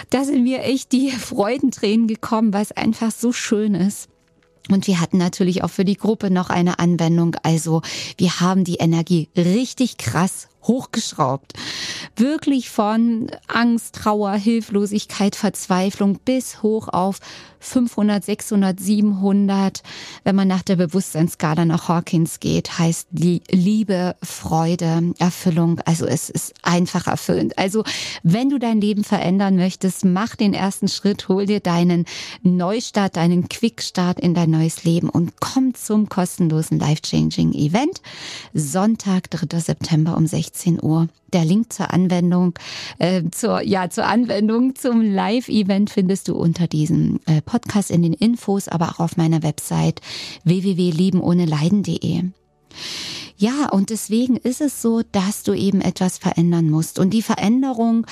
da 0.09 0.23
sind 0.23 0.43
mir 0.43 0.63
echt 0.63 0.93
die 0.93 1.11
Freudentränen 1.11 2.07
gekommen, 2.07 2.53
weil 2.53 2.63
es 2.63 2.71
einfach 2.71 3.11
so 3.11 3.33
schön 3.33 3.75
ist. 3.75 4.07
Und 4.69 4.87
wir 4.87 4.99
hatten 4.99 5.17
natürlich 5.17 5.63
auch 5.63 5.69
für 5.69 5.85
die 5.85 5.97
Gruppe 5.97 6.31
noch 6.31 6.49
eine 6.49 6.79
Anwendung. 6.79 7.35
Also 7.43 7.81
wir 8.17 8.39
haben 8.39 8.63
die 8.63 8.75
Energie 8.75 9.29
richtig 9.35 9.97
krass 9.97 10.47
hochgeschraubt. 10.67 11.53
Wirklich 12.15 12.69
von 12.69 13.27
Angst, 13.47 13.95
Trauer, 13.95 14.33
Hilflosigkeit, 14.33 15.35
Verzweiflung 15.35 16.19
bis 16.23 16.61
hoch 16.63 16.87
auf 16.87 17.19
500, 17.59 18.23
600, 18.23 18.79
700. 18.79 19.81
Wenn 20.23 20.35
man 20.35 20.47
nach 20.47 20.61
der 20.61 20.75
Bewusstseinsskala 20.75 21.65
nach 21.65 21.89
Hawkins 21.89 22.39
geht, 22.39 22.77
heißt 22.77 23.07
die 23.11 23.41
Liebe, 23.49 24.15
Freude, 24.21 25.13
Erfüllung. 25.17 25.81
Also 25.85 26.05
es 26.05 26.29
ist 26.29 26.53
einfach 26.61 27.07
erfüllend. 27.07 27.57
Also 27.57 27.83
wenn 28.23 28.49
du 28.49 28.59
dein 28.59 28.79
Leben 28.79 29.03
verändern 29.03 29.55
möchtest, 29.55 30.05
mach 30.05 30.35
den 30.35 30.53
ersten 30.53 30.87
Schritt, 30.87 31.27
hol 31.27 31.47
dir 31.47 31.59
deinen 31.59 32.05
Neustart, 32.43 33.17
deinen 33.17 33.49
Quickstart 33.49 34.19
in 34.19 34.33
dein 34.35 34.51
neues 34.51 34.83
Leben 34.83 35.09
und 35.09 35.39
komm 35.39 35.73
zum 35.73 36.07
kostenlosen 36.07 36.79
Life-Changing 36.79 37.53
Event. 37.53 38.01
Sonntag, 38.53 39.31
3. 39.31 39.59
September 39.59 40.15
um 40.17 40.27
16 40.27 40.54
16 40.55 40.81
Uhr. 40.81 41.07
Der 41.33 41.43
Link 41.43 41.73
zur 41.73 41.91
Anwendung, 41.91 42.53
äh, 42.97 43.23
zur, 43.31 43.61
ja, 43.61 43.89
zur 43.89 44.05
Anwendung 44.05 44.75
zum 44.75 45.01
Live-Event 45.01 45.89
findest 45.89 46.29
du 46.29 46.35
unter 46.35 46.67
diesem 46.67 47.19
äh, 47.25 47.41
Podcast 47.41 47.91
in 47.91 48.01
den 48.01 48.13
Infos, 48.13 48.69
aber 48.69 48.89
auch 48.89 48.99
auf 48.99 49.17
meiner 49.17 49.43
Website 49.43 49.99
www.lebenohneleiden.de. 50.45 52.23
Ja, 53.37 53.69
und 53.69 53.89
deswegen 53.89 54.37
ist 54.37 54.61
es 54.61 54.81
so, 54.81 55.01
dass 55.11 55.43
du 55.43 55.53
eben 55.53 55.81
etwas 55.81 56.17
verändern 56.17 56.69
musst. 56.69 56.99
Und 56.99 57.09
die 57.11 57.21
Veränderung, 57.21 58.05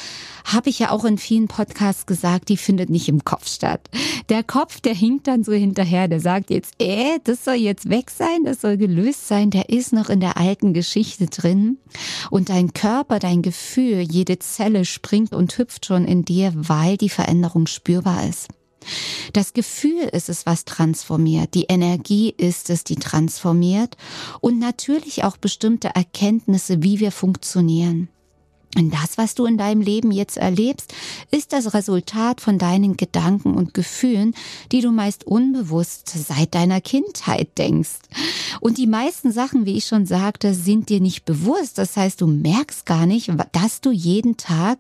habe 0.44 0.70
ich 0.70 0.80
ja 0.80 0.92
auch 0.92 1.06
in 1.06 1.18
vielen 1.18 1.48
Podcasts 1.48 2.06
gesagt, 2.06 2.50
die 2.50 2.58
findet 2.58 2.90
nicht 2.90 3.08
im 3.08 3.24
Kopf 3.24 3.48
statt. 3.48 3.90
Der 4.30 4.44
Kopf, 4.44 4.82
der 4.82 4.94
hinkt 4.94 5.28
dann 5.28 5.44
so 5.44 5.54
hinterher, 5.54 6.08
der 6.08 6.20
sagt 6.20 6.50
jetzt, 6.50 6.76
äh, 6.80 7.20
das 7.24 7.46
soll 7.46 7.56
jetzt 7.56 7.90
weg 7.90 8.10
sein, 8.10 8.44
das 8.44 8.62
soll 8.62 8.78
gelöst 8.78 9.28
sein, 9.28 9.50
der 9.50 9.70
ist 9.70 9.94
noch 9.94 10.10
in 10.10 10.20
der 10.20 10.38
alten 10.38 10.74
Geschichte 10.74 11.28
drin. 11.28 11.78
Und 12.30 12.50
dein 12.50 12.74
Körper, 12.74 13.20
dein 13.20 13.42
Gefühl, 13.42 14.02
jede 14.02 14.40
Zelle 14.40 14.86
springt 14.86 15.34
und 15.34 15.58
hüpft 15.58 15.86
schon 15.86 16.06
in 16.06 16.26
dir, 16.26 16.52
weil 16.56 16.98
die 16.98 17.10
Veränderung 17.10 17.68
spürbar 17.68 18.28
ist. 18.28 18.50
Das 19.34 19.54
Gefühl 19.54 20.04
ist 20.12 20.30
es, 20.30 20.46
was 20.46 20.66
transformiert. 20.66 21.54
Die 21.54 21.66
Energie 21.66 22.34
ist 22.36 22.70
es, 22.70 22.84
die 22.84 22.96
transformiert. 22.96 23.98
Und 24.42 24.60
natürlich 24.60 25.24
auch 25.24 25.38
bestimmte 25.38 25.90
Erkenntnisse, 25.96 26.84
wie 26.84 27.00
wir 27.00 27.12
funktionieren. 27.12 28.10
Und 28.76 28.92
das, 28.92 29.18
was 29.18 29.36
du 29.36 29.46
in 29.46 29.58
deinem 29.58 29.82
Leben 29.82 30.12
jetzt 30.12 30.38
erlebst, 30.38 30.94
ist 31.30 31.54
das 31.54 31.74
Resultat 31.74 32.42
von 32.42 32.58
deinen 32.58 32.98
Gedanken 32.98 33.54
und 33.54 33.74
Gefühlen, 33.74 34.34
die 34.72 34.82
du 34.82 34.92
meist 34.92 35.26
unbewusst 35.26 36.10
seit 36.10 36.56
deiner 36.56 36.82
Kindheit 36.82 37.58
denkst. 37.58 38.00
Und 38.62 38.78
die 38.78 38.88
meisten 38.88 39.32
Sachen, 39.32 39.66
wie 39.66 39.78
ich 39.78 39.86
schon 39.86 40.06
sagte, 40.06 40.54
sind 40.54 40.90
dir 40.90 41.02
nicht 41.02 41.26
bewusst. 41.26 41.78
Das 41.78 41.98
heißt, 41.98 42.22
du 42.22 42.28
merkst 42.28 42.86
gar 42.86 43.06
nicht, 43.06 43.32
dass 43.52 43.82
du 43.82 43.92
jeden 43.92 44.38
Tag 44.38 44.80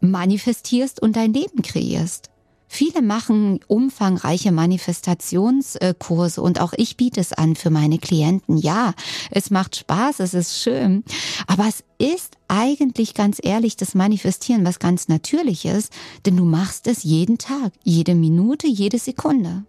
manifestierst 0.00 1.02
und 1.02 1.16
dein 1.16 1.32
Leben 1.32 1.62
kreierst. 1.62 2.30
Viele 2.68 3.00
machen 3.00 3.60
umfangreiche 3.66 4.52
Manifestationskurse 4.52 6.42
und 6.42 6.60
auch 6.60 6.74
ich 6.76 6.96
biete 6.98 7.18
es 7.20 7.32
an 7.32 7.56
für 7.56 7.70
meine 7.70 7.98
Klienten. 7.98 8.58
Ja, 8.58 8.92
es 9.30 9.50
macht 9.50 9.76
Spaß, 9.76 10.20
es 10.20 10.34
ist 10.34 10.62
schön, 10.62 11.02
aber 11.46 11.66
es 11.66 11.82
ist 11.98 12.36
eigentlich 12.46 13.14
ganz 13.14 13.38
ehrlich 13.42 13.76
das 13.76 13.94
Manifestieren 13.94 14.66
was 14.66 14.78
ganz 14.78 15.08
Natürliches, 15.08 15.88
denn 16.26 16.36
du 16.36 16.44
machst 16.44 16.86
es 16.86 17.02
jeden 17.02 17.38
Tag, 17.38 17.72
jede 17.84 18.14
Minute, 18.14 18.66
jede 18.66 18.98
Sekunde. 18.98 19.64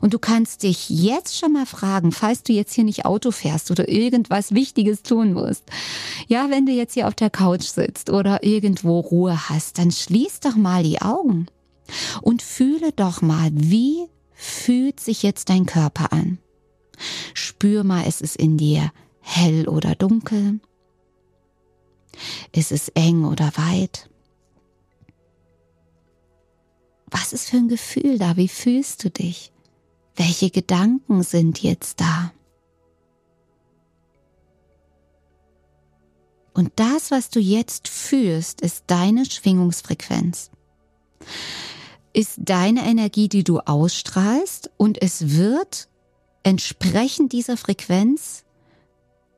Und 0.00 0.12
du 0.12 0.18
kannst 0.18 0.62
dich 0.62 0.90
jetzt 0.90 1.38
schon 1.38 1.52
mal 1.52 1.66
fragen, 1.66 2.12
falls 2.12 2.42
du 2.42 2.52
jetzt 2.52 2.74
hier 2.74 2.84
nicht 2.84 3.06
Auto 3.06 3.30
fährst 3.30 3.70
oder 3.70 3.88
irgendwas 3.88 4.52
Wichtiges 4.52 5.02
tun 5.02 5.32
musst. 5.32 5.64
Ja, 6.26 6.50
wenn 6.50 6.66
du 6.66 6.72
jetzt 6.72 6.94
hier 6.94 7.08
auf 7.08 7.14
der 7.14 7.30
Couch 7.30 7.64
sitzt 7.64 8.10
oder 8.10 8.42
irgendwo 8.42 9.00
Ruhe 9.00 9.48
hast, 9.48 9.78
dann 9.78 9.90
schließ 9.90 10.40
doch 10.40 10.56
mal 10.56 10.82
die 10.82 11.00
Augen 11.00 11.46
und 12.22 12.42
fühle 12.42 12.92
doch 12.92 13.22
mal, 13.22 13.50
wie 13.52 14.06
fühlt 14.32 15.00
sich 15.00 15.22
jetzt 15.22 15.48
dein 15.48 15.66
Körper 15.66 16.12
an? 16.12 16.38
Spür 17.34 17.84
mal, 17.84 18.06
ist 18.06 18.22
es 18.22 18.36
in 18.36 18.56
dir 18.56 18.92
hell 19.20 19.68
oder 19.68 19.94
dunkel? 19.94 20.60
Ist 22.52 22.72
es 22.72 22.88
eng 22.90 23.24
oder 23.24 23.52
weit? 23.56 24.08
Was 27.06 27.32
ist 27.32 27.50
für 27.50 27.58
ein 27.58 27.68
Gefühl 27.68 28.18
da? 28.18 28.36
Wie 28.36 28.48
fühlst 28.48 29.04
du 29.04 29.10
dich? 29.10 29.52
Welche 30.16 30.50
Gedanken 30.50 31.22
sind 31.22 31.62
jetzt 31.62 32.00
da? 32.00 32.32
Und 36.52 36.72
das, 36.76 37.10
was 37.10 37.30
du 37.30 37.40
jetzt 37.40 37.88
fühlst, 37.88 38.60
ist 38.60 38.84
deine 38.86 39.24
Schwingungsfrequenz 39.24 40.50
ist 42.14 42.38
deine 42.38 42.86
Energie, 42.86 43.28
die 43.28 43.44
du 43.44 43.58
ausstrahlst 43.58 44.70
und 44.78 45.02
es 45.02 45.36
wird 45.36 45.88
entsprechend 46.42 47.32
dieser 47.32 47.56
Frequenz 47.56 48.44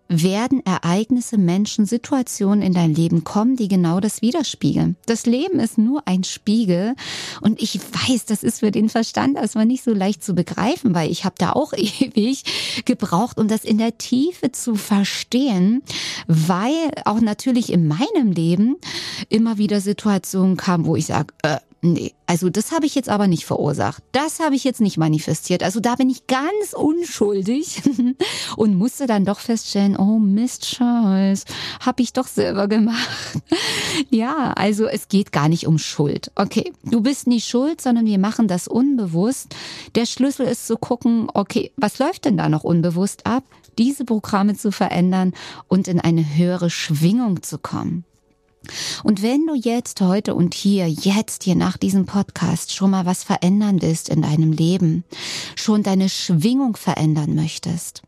werden 0.08 0.64
Ereignisse, 0.64 1.36
Menschen, 1.36 1.84
Situationen 1.84 2.62
in 2.62 2.72
dein 2.72 2.94
Leben 2.94 3.24
kommen, 3.24 3.56
die 3.56 3.68
genau 3.68 3.98
das 3.98 4.22
widerspiegeln. 4.22 4.96
Das 5.06 5.26
Leben 5.26 5.58
ist 5.58 5.78
nur 5.78 6.06
ein 6.06 6.22
Spiegel 6.22 6.94
und 7.40 7.60
ich 7.60 7.80
weiß, 7.80 8.26
das 8.26 8.42
ist 8.42 8.60
für 8.60 8.70
den 8.70 8.88
Verstand 8.88 9.36
erstmal 9.36 9.66
nicht 9.66 9.82
so 9.82 9.92
leicht 9.92 10.22
zu 10.22 10.34
begreifen, 10.34 10.94
weil 10.94 11.10
ich 11.10 11.24
habe 11.24 11.34
da 11.38 11.52
auch 11.52 11.72
ewig 11.76 12.84
gebraucht, 12.84 13.38
um 13.38 13.48
das 13.48 13.64
in 13.64 13.78
der 13.78 13.98
Tiefe 13.98 14.52
zu 14.52 14.76
verstehen, 14.76 15.82
weil 16.28 16.92
auch 17.04 17.20
natürlich 17.20 17.72
in 17.72 17.88
meinem 17.88 18.30
Leben 18.30 18.76
immer 19.28 19.58
wieder 19.58 19.80
Situationen 19.80 20.56
kamen, 20.56 20.86
wo 20.86 20.94
ich 20.94 21.06
sage, 21.06 21.34
äh, 21.42 21.56
nee, 21.82 22.12
also 22.26 22.50
das 22.50 22.72
habe 22.72 22.86
ich 22.86 22.94
jetzt 22.94 23.08
aber 23.08 23.26
nicht 23.26 23.44
verursacht. 23.44 24.02
Das 24.12 24.40
habe 24.40 24.54
ich 24.54 24.64
jetzt 24.64 24.80
nicht 24.80 24.98
manifestiert. 24.98 25.62
Also 25.62 25.80
da 25.80 25.94
bin 25.94 26.10
ich 26.10 26.26
ganz 26.26 26.72
unschuldig 26.74 27.82
und 28.56 28.76
musste 28.76 29.06
dann 29.06 29.24
doch 29.24 29.38
feststellen, 29.38 29.96
oh 29.96 30.18
Mist, 30.18 30.66
Scheiß, 30.66 31.44
habe 31.80 32.02
ich 32.02 32.12
doch 32.12 32.26
selber 32.26 32.68
gemacht. 32.68 33.08
ja, 34.10 34.52
also 34.52 34.86
es 34.86 35.08
geht 35.08 35.32
gar 35.32 35.48
nicht 35.48 35.66
um 35.66 35.78
Schuld. 35.78 36.30
Okay, 36.34 36.72
du 36.84 37.00
bist 37.00 37.26
nicht 37.26 37.46
schuld, 37.46 37.80
sondern 37.80 38.06
wir 38.06 38.18
machen 38.18 38.48
das 38.48 38.68
unbewusst. 38.68 39.54
Der 39.94 40.06
Schlüssel 40.06 40.46
ist 40.46 40.66
zu 40.66 40.76
gucken, 40.76 41.28
okay, 41.32 41.72
was 41.76 41.98
läuft 41.98 42.24
denn 42.24 42.36
da 42.36 42.48
noch 42.48 42.64
unbewusst 42.64 43.26
ab? 43.26 43.44
Diese 43.78 44.04
Programme 44.04 44.56
zu 44.56 44.72
verändern 44.72 45.34
und 45.68 45.86
in 45.86 46.00
eine 46.00 46.36
höhere 46.36 46.70
Schwingung 46.70 47.42
zu 47.42 47.58
kommen. 47.58 48.04
Und 49.04 49.22
wenn 49.22 49.46
du 49.46 49.54
jetzt, 49.54 50.00
heute 50.00 50.34
und 50.34 50.54
hier, 50.54 50.88
jetzt 50.88 51.44
hier 51.44 51.54
nach 51.54 51.76
diesem 51.76 52.06
Podcast 52.06 52.74
schon 52.74 52.90
mal 52.90 53.06
was 53.06 53.24
verändern 53.24 53.82
willst 53.82 54.08
in 54.08 54.22
deinem 54.22 54.52
Leben, 54.52 55.04
schon 55.54 55.82
deine 55.82 56.08
Schwingung 56.08 56.76
verändern 56.76 57.34
möchtest 57.34 58.02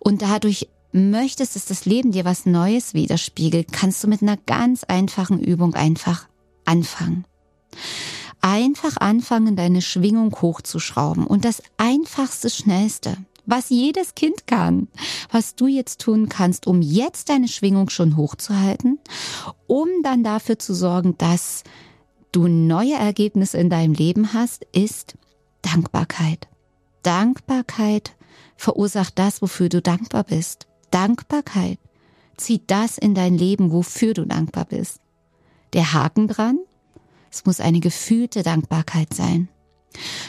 und 0.00 0.22
dadurch 0.22 0.68
möchtest, 0.92 1.56
dass 1.56 1.66
das 1.66 1.84
Leben 1.84 2.12
dir 2.12 2.24
was 2.24 2.46
Neues 2.46 2.94
widerspiegelt, 2.94 3.72
kannst 3.72 4.02
du 4.02 4.08
mit 4.08 4.22
einer 4.22 4.36
ganz 4.36 4.84
einfachen 4.84 5.40
Übung 5.40 5.74
einfach 5.74 6.28
anfangen. 6.64 7.24
Einfach 8.40 8.96
anfangen, 8.98 9.56
deine 9.56 9.82
Schwingung 9.82 10.34
hochzuschrauben. 10.40 11.26
Und 11.26 11.44
das 11.44 11.62
einfachste, 11.76 12.50
schnellste, 12.50 13.16
was 13.48 13.70
jedes 13.70 14.14
Kind 14.14 14.46
kann, 14.46 14.88
was 15.32 15.54
du 15.54 15.66
jetzt 15.66 16.02
tun 16.02 16.28
kannst, 16.28 16.66
um 16.66 16.82
jetzt 16.82 17.30
deine 17.30 17.48
Schwingung 17.48 17.88
schon 17.88 18.16
hochzuhalten, 18.16 19.00
um 19.66 19.88
dann 20.02 20.22
dafür 20.22 20.58
zu 20.58 20.74
sorgen, 20.74 21.16
dass 21.16 21.64
du 22.30 22.46
neue 22.46 22.94
Ergebnisse 22.94 23.56
in 23.56 23.70
deinem 23.70 23.94
Leben 23.94 24.34
hast, 24.34 24.66
ist 24.72 25.16
Dankbarkeit. 25.62 26.46
Dankbarkeit 27.02 28.14
verursacht 28.56 29.18
das, 29.18 29.40
wofür 29.40 29.70
du 29.70 29.80
dankbar 29.80 30.24
bist. 30.24 30.66
Dankbarkeit 30.90 31.78
zieht 32.36 32.64
das 32.66 32.98
in 32.98 33.14
dein 33.14 33.36
Leben, 33.36 33.72
wofür 33.72 34.12
du 34.12 34.26
dankbar 34.26 34.66
bist. 34.66 35.00
Der 35.72 35.94
Haken 35.94 36.28
dran? 36.28 36.58
Es 37.30 37.46
muss 37.46 37.60
eine 37.60 37.80
gefühlte 37.80 38.42
Dankbarkeit 38.42 39.14
sein. 39.14 39.48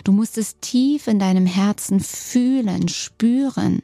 Du 0.03 0.11
musst 0.11 0.37
es 0.37 0.57
tief 0.59 1.07
in 1.07 1.19
deinem 1.19 1.45
Herzen 1.45 1.99
fühlen, 1.99 2.87
spüren. 2.87 3.81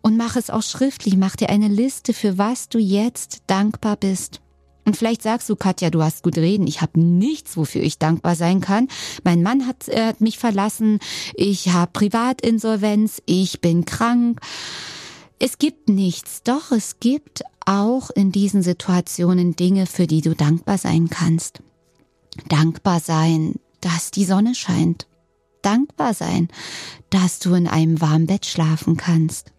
Und 0.00 0.16
mach 0.16 0.36
es 0.36 0.50
auch 0.50 0.62
schriftlich, 0.62 1.16
mach 1.16 1.36
dir 1.36 1.48
eine 1.48 1.68
Liste, 1.68 2.12
für 2.12 2.38
was 2.38 2.68
du 2.68 2.78
jetzt 2.78 3.42
dankbar 3.46 3.96
bist. 3.96 4.40
Und 4.84 4.96
vielleicht 4.96 5.22
sagst 5.22 5.48
du, 5.48 5.54
Katja, 5.54 5.90
du 5.90 6.02
hast 6.02 6.24
gut 6.24 6.36
reden. 6.36 6.66
Ich 6.66 6.82
habe 6.82 6.98
nichts, 6.98 7.56
wofür 7.56 7.82
ich 7.82 7.98
dankbar 7.98 8.34
sein 8.34 8.60
kann. 8.60 8.88
Mein 9.22 9.42
Mann 9.42 9.66
hat, 9.66 9.88
äh, 9.88 10.06
hat 10.06 10.20
mich 10.20 10.38
verlassen. 10.38 10.98
Ich 11.34 11.68
habe 11.72 11.92
Privatinsolvenz. 11.92 13.22
Ich 13.26 13.60
bin 13.60 13.84
krank. 13.84 14.40
Es 15.38 15.58
gibt 15.58 15.88
nichts. 15.88 16.42
Doch 16.42 16.72
es 16.72 16.98
gibt 16.98 17.42
auch 17.64 18.10
in 18.10 18.32
diesen 18.32 18.62
Situationen 18.62 19.54
Dinge, 19.54 19.86
für 19.86 20.08
die 20.08 20.20
du 20.20 20.34
dankbar 20.34 20.78
sein 20.78 21.08
kannst. 21.08 21.60
Dankbar 22.48 22.98
sein, 22.98 23.54
dass 23.82 24.10
die 24.10 24.24
Sonne 24.24 24.54
scheint. 24.54 25.06
Dankbar 25.60 26.14
sein, 26.14 26.48
dass 27.10 27.38
du 27.38 27.54
in 27.54 27.68
einem 27.68 28.00
warmen 28.00 28.26
Bett 28.26 28.46
schlafen 28.46 28.96
kannst. 28.96 29.52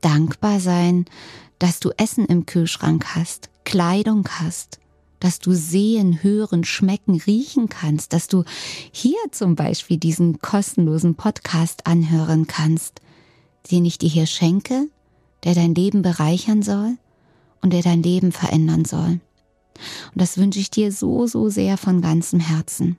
Dankbar 0.00 0.60
sein, 0.60 1.04
dass 1.58 1.80
du 1.80 1.90
Essen 1.96 2.24
im 2.26 2.46
Kühlschrank 2.46 3.14
hast, 3.14 3.50
Kleidung 3.64 4.26
hast, 4.28 4.80
dass 5.20 5.38
du 5.38 5.52
sehen, 5.52 6.22
hören, 6.22 6.64
schmecken, 6.64 7.20
riechen 7.26 7.68
kannst, 7.68 8.12
dass 8.12 8.28
du 8.28 8.44
hier 8.92 9.18
zum 9.30 9.56
Beispiel 9.56 9.98
diesen 9.98 10.38
kostenlosen 10.40 11.14
Podcast 11.14 11.86
anhören 11.86 12.46
kannst, 12.46 13.00
den 13.70 13.84
ich 13.84 13.98
dir 13.98 14.08
hier 14.08 14.26
schenke, 14.26 14.88
der 15.44 15.54
dein 15.54 15.74
Leben 15.74 16.02
bereichern 16.02 16.62
soll 16.62 16.96
und 17.62 17.72
der 17.72 17.82
dein 17.82 18.02
Leben 18.02 18.32
verändern 18.32 18.84
soll. 18.84 19.20
Und 20.12 20.20
das 20.20 20.38
wünsche 20.38 20.60
ich 20.60 20.70
dir 20.70 20.92
so, 20.92 21.26
so 21.26 21.48
sehr 21.48 21.76
von 21.76 22.00
ganzem 22.00 22.40
Herzen. 22.40 22.98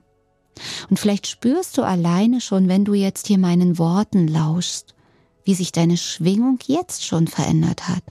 Und 0.90 0.98
vielleicht 0.98 1.26
spürst 1.26 1.78
du 1.78 1.82
alleine 1.82 2.40
schon, 2.40 2.68
wenn 2.68 2.84
du 2.84 2.94
jetzt 2.94 3.26
hier 3.26 3.38
meinen 3.38 3.78
Worten 3.78 4.28
lauschst, 4.28 4.94
wie 5.44 5.54
sich 5.54 5.72
deine 5.72 5.96
Schwingung 5.96 6.58
jetzt 6.66 7.04
schon 7.04 7.26
verändert 7.26 7.88
hat. 7.88 8.02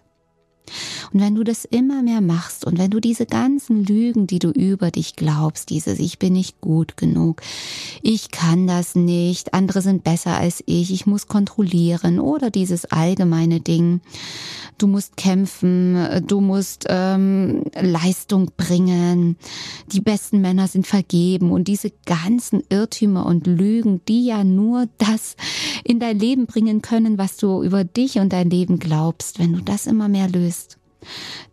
Und 1.13 1.21
wenn 1.21 1.35
du 1.35 1.43
das 1.43 1.65
immer 1.65 2.01
mehr 2.03 2.21
machst 2.21 2.65
und 2.65 2.77
wenn 2.77 2.91
du 2.91 2.99
diese 2.99 3.25
ganzen 3.25 3.83
Lügen, 3.83 4.27
die 4.27 4.39
du 4.39 4.49
über 4.49 4.91
dich 4.91 5.15
glaubst, 5.15 5.69
dieses 5.69 5.99
Ich 5.99 6.19
bin 6.19 6.33
nicht 6.33 6.61
gut 6.61 6.97
genug, 6.97 7.41
ich 8.01 8.31
kann 8.31 8.67
das 8.67 8.95
nicht, 8.95 9.53
andere 9.53 9.81
sind 9.81 10.03
besser 10.03 10.37
als 10.37 10.63
ich, 10.65 10.91
ich 10.91 11.05
muss 11.05 11.27
kontrollieren 11.27 12.19
oder 12.19 12.49
dieses 12.49 12.85
allgemeine 12.85 13.59
Ding, 13.59 14.01
du 14.77 14.87
musst 14.87 15.17
kämpfen, 15.17 16.23
du 16.27 16.41
musst 16.41 16.85
ähm, 16.89 17.63
Leistung 17.79 18.51
bringen, 18.57 19.37
die 19.91 20.01
besten 20.01 20.41
Männer 20.41 20.67
sind 20.67 20.85
vergeben 20.85 21.51
und 21.51 21.67
diese 21.67 21.91
ganzen 22.05 22.61
Irrtümer 22.69 23.25
und 23.25 23.47
Lügen, 23.47 24.01
die 24.07 24.25
ja 24.25 24.43
nur 24.43 24.87
das 24.97 25.35
in 25.83 25.99
dein 25.99 26.19
Leben 26.19 26.45
bringen 26.45 26.81
können, 26.81 27.17
was 27.17 27.37
du 27.37 27.63
über 27.63 27.83
dich 27.83 28.19
und 28.19 28.33
dein 28.33 28.49
Leben 28.49 28.79
glaubst, 28.79 29.39
wenn 29.39 29.53
du 29.53 29.61
das 29.61 29.87
immer 29.87 30.07
mehr 30.07 30.29
löst 30.29 30.56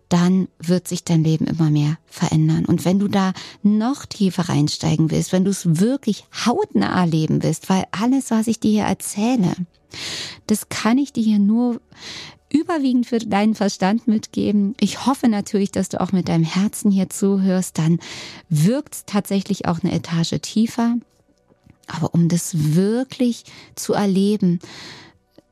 dann 0.08 0.48
wird 0.58 0.86
sich 0.86 1.04
dein 1.04 1.24
Leben 1.24 1.46
immer 1.46 1.70
mehr 1.70 1.98
verändern. 2.06 2.66
Und 2.66 2.84
wenn 2.84 2.98
du 2.98 3.08
da 3.08 3.32
noch 3.62 4.06
tiefer 4.06 4.48
reinsteigen 4.48 5.10
willst, 5.10 5.32
wenn 5.32 5.44
du 5.44 5.50
es 5.50 5.80
wirklich 5.80 6.24
hautnah 6.46 7.00
erleben 7.00 7.42
willst, 7.42 7.68
weil 7.68 7.84
alles, 7.90 8.30
was 8.30 8.46
ich 8.46 8.60
dir 8.60 8.70
hier 8.70 8.84
erzähle, 8.84 9.54
das 10.46 10.68
kann 10.68 10.98
ich 10.98 11.12
dir 11.12 11.22
hier 11.22 11.38
nur 11.38 11.80
überwiegend 12.54 13.06
für 13.06 13.18
deinen 13.18 13.54
Verstand 13.54 14.06
mitgeben. 14.06 14.74
Ich 14.78 15.06
hoffe 15.06 15.28
natürlich, 15.28 15.72
dass 15.72 15.88
du 15.88 16.00
auch 16.00 16.12
mit 16.12 16.28
deinem 16.28 16.44
Herzen 16.44 16.90
hier 16.90 17.10
zuhörst. 17.10 17.78
Dann 17.78 17.98
wirkt 18.48 18.94
es 18.94 19.04
tatsächlich 19.06 19.66
auch 19.66 19.82
eine 19.82 19.92
Etage 19.92 20.40
tiefer. 20.40 20.96
Aber 21.88 22.14
um 22.14 22.28
das 22.28 22.52
wirklich 22.76 23.44
zu 23.74 23.94
erleben, 23.94 24.60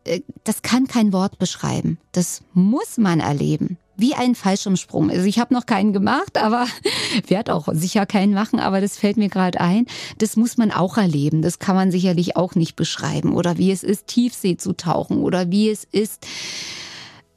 äh, 0.04 0.20
das 0.44 0.62
kann 0.62 0.86
kein 0.86 1.12
Wort 1.12 1.38
beschreiben. 1.38 1.98
Das 2.12 2.42
muss 2.54 2.96
man 2.96 3.20
erleben. 3.20 3.78
Wie 4.02 4.16
ein 4.16 4.34
Fallschirmsprung. 4.34 5.10
Also 5.10 5.26
ich 5.26 5.38
habe 5.38 5.54
noch 5.54 5.64
keinen 5.64 5.92
gemacht, 5.92 6.36
aber 6.36 6.66
werde 7.28 7.54
auch 7.54 7.68
sicher 7.72 8.04
keinen 8.04 8.34
machen, 8.34 8.58
aber 8.58 8.80
das 8.80 8.96
fällt 8.96 9.16
mir 9.16 9.28
gerade 9.28 9.60
ein. 9.60 9.86
Das 10.18 10.36
muss 10.36 10.56
man 10.56 10.72
auch 10.72 10.96
erleben. 10.96 11.40
Das 11.40 11.60
kann 11.60 11.76
man 11.76 11.92
sicherlich 11.92 12.36
auch 12.36 12.56
nicht 12.56 12.74
beschreiben. 12.74 13.32
Oder 13.32 13.58
wie 13.58 13.70
es 13.70 13.84
ist, 13.84 14.08
Tiefsee 14.08 14.56
zu 14.56 14.72
tauchen. 14.72 15.18
Oder 15.18 15.52
wie 15.52 15.70
es 15.70 15.84
ist, 15.84 16.26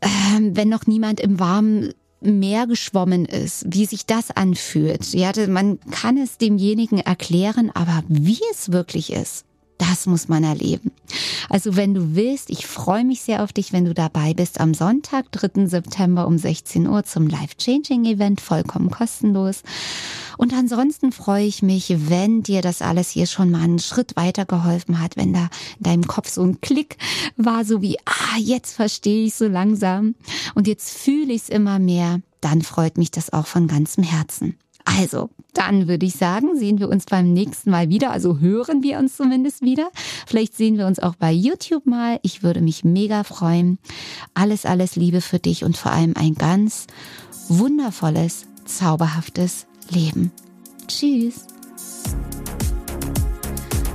ähm, 0.01 0.55
wenn 0.57 0.69
noch 0.69 0.87
niemand 0.87 1.19
im 1.19 1.39
warmen 1.39 1.93
Meer 2.21 2.65
geschwommen 2.65 3.25
ist, 3.25 3.65
wie 3.67 3.85
sich 3.85 4.07
das 4.07 4.31
anfühlt. 4.31 5.13
Ja, 5.13 5.33
man 5.47 5.79
kann 5.91 6.17
es 6.17 6.39
demjenigen 6.39 6.97
erklären, 6.97 7.69
aber 7.75 8.03
wie 8.07 8.41
es 8.51 8.71
wirklich 8.71 9.13
ist, 9.13 9.45
das 9.77 10.05
muss 10.05 10.27
man 10.27 10.43
erleben. 10.43 10.91
Also 11.49 11.75
wenn 11.75 11.93
du 11.93 12.15
willst, 12.15 12.49
ich 12.49 12.65
freue 12.65 13.03
mich 13.03 13.21
sehr 13.21 13.43
auf 13.43 13.53
dich, 13.53 13.73
wenn 13.73 13.85
du 13.85 13.93
dabei 13.93 14.33
bist 14.33 14.59
am 14.59 14.73
Sonntag, 14.73 15.31
3. 15.31 15.67
September 15.67 16.27
um 16.27 16.37
16 16.37 16.87
Uhr 16.87 17.03
zum 17.03 17.27
Life 17.27 17.55
Changing 17.57 18.05
Event, 18.05 18.41
vollkommen 18.41 18.89
kostenlos. 18.89 19.63
Und 20.37 20.53
ansonsten 20.53 21.11
freue 21.11 21.45
ich 21.45 21.61
mich, 21.61 21.93
wenn 22.09 22.43
dir 22.43 22.61
das 22.61 22.81
alles 22.81 23.09
hier 23.09 23.27
schon 23.27 23.51
mal 23.51 23.61
einen 23.61 23.79
Schritt 23.79 24.15
weiter 24.15 24.45
geholfen 24.45 24.99
hat, 24.99 25.17
wenn 25.17 25.33
da 25.33 25.49
in 25.77 25.83
deinem 25.83 26.07
Kopf 26.07 26.29
so 26.29 26.43
ein 26.43 26.61
Klick 26.61 26.97
war, 27.37 27.65
so 27.65 27.81
wie, 27.81 27.97
ah, 28.05 28.37
jetzt 28.39 28.73
verstehe 28.73 29.25
ich 29.25 29.35
so 29.35 29.47
langsam 29.47 30.15
und 30.55 30.67
jetzt 30.67 30.97
fühle 30.97 31.33
ich 31.33 31.43
es 31.43 31.49
immer 31.49 31.79
mehr, 31.79 32.21
dann 32.41 32.61
freut 32.61 32.97
mich 32.97 33.11
das 33.11 33.31
auch 33.31 33.47
von 33.47 33.67
ganzem 33.67 34.03
Herzen. 34.03 34.57
Also, 34.85 35.29
dann 35.53 35.87
würde 35.87 36.05
ich 36.05 36.15
sagen, 36.15 36.55
sehen 36.55 36.79
wir 36.79 36.89
uns 36.89 37.05
beim 37.05 37.33
nächsten 37.33 37.71
Mal 37.71 37.89
wieder. 37.89 38.11
Also 38.11 38.39
hören 38.39 38.83
wir 38.83 38.99
uns 38.99 39.17
zumindest 39.17 39.61
wieder. 39.61 39.89
Vielleicht 40.27 40.55
sehen 40.55 40.77
wir 40.77 40.85
uns 40.85 40.99
auch 40.99 41.15
bei 41.15 41.31
YouTube 41.31 41.85
mal. 41.85 42.19
Ich 42.21 42.43
würde 42.43 42.61
mich 42.61 42.83
mega 42.83 43.23
freuen. 43.23 43.79
Alles, 44.33 44.65
alles 44.65 44.95
Liebe 44.95 45.21
für 45.21 45.39
dich 45.39 45.63
und 45.63 45.75
vor 45.75 45.91
allem 45.91 46.13
ein 46.15 46.35
ganz 46.35 46.87
wundervolles, 47.49 48.47
zauberhaftes 48.65 49.65
Leben. 49.89 50.31
Tschüss. 50.87 51.45